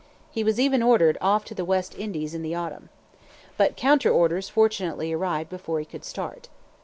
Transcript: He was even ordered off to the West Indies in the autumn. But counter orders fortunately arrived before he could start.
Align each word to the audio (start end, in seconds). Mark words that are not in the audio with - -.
He 0.31 0.43
was 0.43 0.59
even 0.59 0.81
ordered 0.81 1.15
off 1.21 1.45
to 1.45 1.53
the 1.53 1.63
West 1.63 1.93
Indies 1.95 2.33
in 2.33 2.41
the 2.41 2.55
autumn. 2.55 2.89
But 3.55 3.77
counter 3.77 4.09
orders 4.11 4.49
fortunately 4.49 5.13
arrived 5.13 5.51
before 5.51 5.77
he 5.77 5.85
could 5.85 6.03
start. 6.05 6.49